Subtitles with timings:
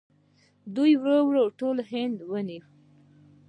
[0.75, 2.63] دوی ورو ورو ټول هند ونیو.